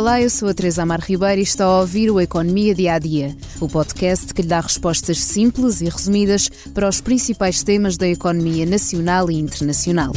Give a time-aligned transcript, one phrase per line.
[0.00, 2.98] Olá, eu sou a Teresa Amar Ribeiro e está a ouvir o Economia Dia a
[2.98, 8.08] Dia, o podcast que lhe dá respostas simples e resumidas para os principais temas da
[8.08, 10.14] economia nacional e internacional.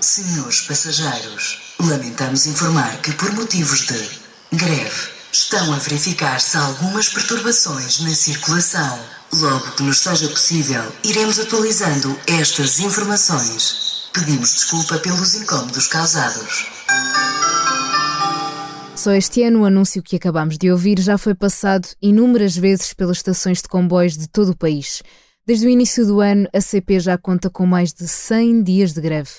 [0.00, 8.14] Senhores passageiros, lamentamos informar que por motivos de greve estão a verificar-se algumas perturbações na
[8.14, 8.98] circulação.
[9.34, 13.81] Logo que nos seja possível, iremos atualizando estas informações.
[14.14, 16.70] Pedimos desculpa pelos incômodos causados.
[18.94, 23.16] Só este ano o anúncio que acabamos de ouvir já foi passado inúmeras vezes pelas
[23.16, 25.02] estações de comboios de todo o país.
[25.46, 29.00] Desde o início do ano, a CP já conta com mais de 100 dias de
[29.00, 29.30] greve.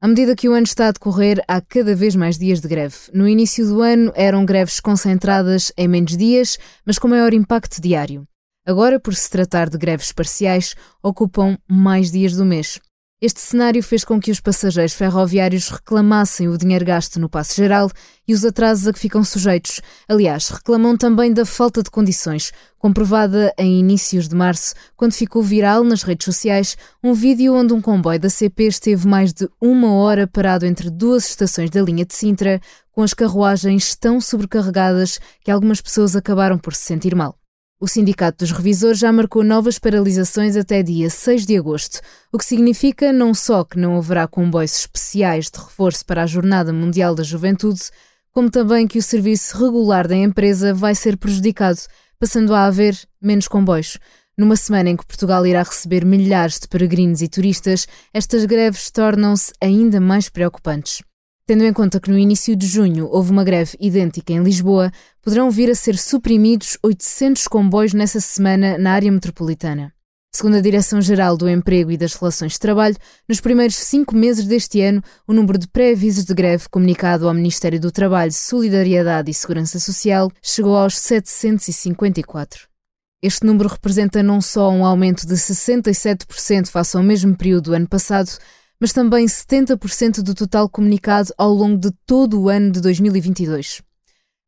[0.00, 2.96] À medida que o ano está a decorrer, há cada vez mais dias de greve.
[3.12, 6.56] No início do ano eram greves concentradas em menos dias,
[6.86, 8.24] mas com maior impacto diário.
[8.64, 12.78] Agora, por se tratar de greves parciais, ocupam mais dias do mês.
[13.22, 17.90] Este cenário fez com que os passageiros ferroviários reclamassem o dinheiro gasto no passo geral
[18.26, 19.82] e os atrasos a que ficam sujeitos.
[20.08, 25.84] Aliás, reclamam também da falta de condições, comprovada em inícios de março, quando ficou viral
[25.84, 30.26] nas redes sociais um vídeo onde um comboio da CP esteve mais de uma hora
[30.26, 32.58] parado entre duas estações da linha de Sintra,
[32.90, 37.36] com as carruagens tão sobrecarregadas que algumas pessoas acabaram por se sentir mal.
[37.82, 42.44] O Sindicato dos Revisores já marcou novas paralisações até dia 6 de agosto, o que
[42.44, 47.22] significa não só que não haverá comboios especiais de reforço para a Jornada Mundial da
[47.22, 47.80] Juventude,
[48.32, 51.80] como também que o serviço regular da empresa vai ser prejudicado,
[52.18, 53.96] passando a haver menos comboios.
[54.36, 59.54] Numa semana em que Portugal irá receber milhares de peregrinos e turistas, estas greves tornam-se
[59.58, 61.00] ainda mais preocupantes.
[61.50, 65.50] Tendo em conta que no início de junho houve uma greve idêntica em Lisboa, poderão
[65.50, 69.92] vir a ser suprimidos 800 comboios nessa semana na área metropolitana.
[70.32, 72.94] Segundo a Direção-Geral do Emprego e das Relações de Trabalho,
[73.28, 77.80] nos primeiros cinco meses deste ano, o número de pré-avisos de greve comunicado ao Ministério
[77.80, 82.68] do Trabalho, Solidariedade e Segurança Social chegou aos 754.
[83.20, 87.88] Este número representa não só um aumento de 67% face ao mesmo período do ano
[87.88, 88.38] passado,
[88.80, 93.82] mas também 70% do total comunicado ao longo de todo o ano de 2022.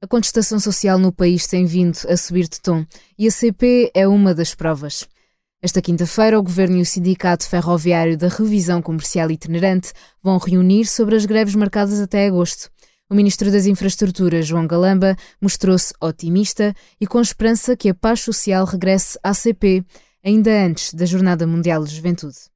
[0.02, 2.84] A contestação social no país tem vindo a subir de tom
[3.16, 5.06] e a CP é uma das provas.
[5.62, 11.14] Esta quinta-feira, o Governo e o Sindicato Ferroviário da Revisão Comercial Itinerante vão reunir sobre
[11.14, 12.68] as greves marcadas até agosto.
[13.08, 18.64] O Ministro das Infraestruturas, João Galamba, mostrou-se otimista e com esperança que a paz social
[18.64, 19.84] regresse à CP
[20.24, 22.51] ainda antes da Jornada Mundial de Juventude.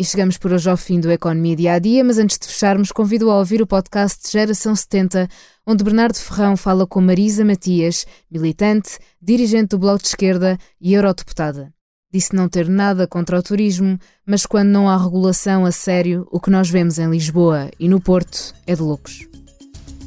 [0.00, 2.90] E chegamos por hoje ao fim do Economia Dia a Dia, mas antes de fecharmos,
[2.90, 5.28] convido a ouvir o podcast Geração 70,
[5.66, 11.70] onde Bernardo Ferrão fala com Marisa Matias, militante, dirigente do Bloco de Esquerda e eurodeputada.
[12.10, 16.40] Disse não ter nada contra o turismo, mas quando não há regulação a sério, o
[16.40, 19.29] que nós vemos em Lisboa e no Porto é de loucos.